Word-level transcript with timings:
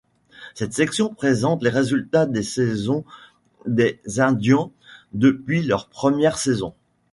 Cette 0.55 0.73
section 0.73 1.13
présente 1.13 1.61
les 1.61 1.69
résultats 1.69 2.25
des 2.25 2.41
saisons 2.41 3.05
des 3.67 4.01
Indians 4.17 4.71
depuis 5.13 5.61
leur 5.61 5.89
première 5.89 6.39
saison. 6.39 6.73